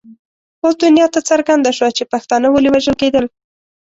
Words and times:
اوس 0.63 0.75
دنیا 0.83 1.07
ته 1.13 1.19
څرګنده 1.29 1.71
شوه 1.77 1.89
چې 1.97 2.09
پښتانه 2.13 2.47
ولې 2.49 2.69
وژل 2.71 2.95
کېدل. 3.01 3.25